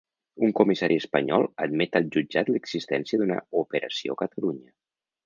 Un 0.45 0.53
comissari 0.59 0.95
espanyol 1.01 1.43
admet 1.65 1.97
al 1.99 2.09
jutjat 2.15 2.49
l’existència 2.55 3.21
d’una 3.23 3.39
‘operació 3.63 4.17
Catalunya’ 4.23 4.73